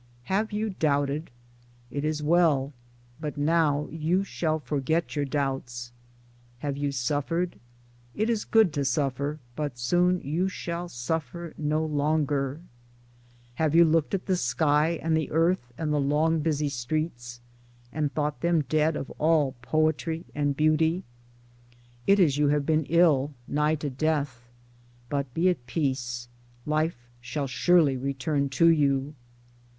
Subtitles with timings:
[0.23, 1.29] Have you doubted?—
[1.91, 2.73] It is well.
[3.19, 5.91] But now you shall forget your doubts.
[6.57, 7.59] Have you suffered?—
[8.15, 12.61] It is good to suffer; but soon you shall suffer no longer.
[13.57, 16.39] Towards Democracy 95 Have you looked at the sky and the earth and the long
[16.39, 17.39] busy streets
[17.93, 21.03] and thought them dead of all poetry and beauty?—
[22.07, 24.49] It is you have been ill, nigh to death;
[25.09, 26.27] but be at peace:
[26.65, 29.13] life shall surely return to you.